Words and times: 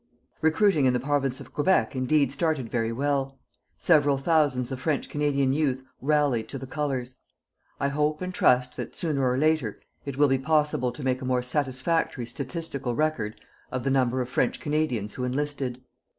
Recruiting 0.41 0.87
in 0.87 0.93
the 0.93 0.99
Province 0.99 1.39
of 1.39 1.53
Quebec 1.53 1.95
indeed 1.95 2.31
started 2.31 2.71
very 2.71 2.91
well. 2.91 3.37
Several 3.77 4.17
thousands 4.17 4.71
of 4.71 4.79
French 4.79 5.07
Canadian 5.07 5.53
youth 5.53 5.83
rallied 6.01 6.49
to 6.49 6.57
the 6.57 6.65
colors. 6.65 7.17
I 7.79 7.89
hope 7.89 8.19
and 8.19 8.33
trust 8.33 8.77
that, 8.77 8.95
sooner 8.95 9.21
or 9.29 9.37
later, 9.37 9.79
it 10.03 10.17
will 10.17 10.27
be 10.27 10.39
possible 10.39 10.91
to 10.91 11.03
make 11.03 11.21
a 11.21 11.25
more 11.25 11.43
satisfactory 11.43 12.25
statistical 12.25 12.95
record 12.95 13.39
of 13.71 13.83
the 13.83 13.91
number 13.91 14.21
of 14.21 14.29
French 14.29 14.59
Canadians 14.59 15.13
who 15.13 15.23
enlisted. 15.23 15.83